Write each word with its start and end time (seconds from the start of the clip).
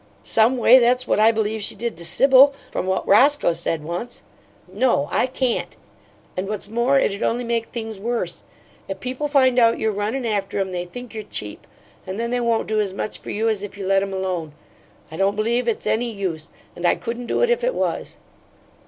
Some 0.23 0.57
way, 0.57 0.79
that's 0.79 1.05
what 1.07 1.19
I 1.19 1.31
believe 1.31 1.61
she 1.61 1.75
did 1.75 1.95
to 1.97 2.05
Sibyl, 2.05 2.55
from 2.71 2.87
what 2.87 3.07
Roscoe 3.07 3.53
said 3.53 3.83
once. 3.83 4.23
No, 4.67 5.07
I 5.11 5.27
CAN'T 5.27 5.77
and, 6.35 6.49
what's 6.49 6.67
more, 6.67 6.97
it'd 6.97 7.21
only 7.21 7.43
make 7.43 7.67
things 7.69 7.99
worse. 7.99 8.41
If 8.87 8.99
people 8.99 9.27
find 9.27 9.59
out 9.59 9.77
you're 9.77 9.91
runnin' 9.91 10.25
after 10.25 10.59
'em 10.59 10.71
they 10.71 10.85
think 10.85 11.13
you're 11.13 11.21
cheap, 11.21 11.67
and 12.07 12.19
then 12.19 12.31
they 12.31 12.39
won't 12.39 12.67
do 12.67 12.81
as 12.81 12.93
much 12.93 13.19
for 13.19 13.29
you 13.29 13.47
as 13.47 13.61
if 13.61 13.77
you 13.77 13.85
let 13.85 14.01
'em 14.01 14.11
alone. 14.11 14.53
I 15.11 15.17
don't 15.17 15.35
believe 15.35 15.67
it's 15.67 15.85
any 15.85 16.09
use, 16.11 16.49
and 16.75 16.87
I 16.87 16.95
couldn't 16.95 17.27
do 17.27 17.41
it 17.41 17.51
if 17.51 17.63
it 17.63 17.75
was." 17.75 18.17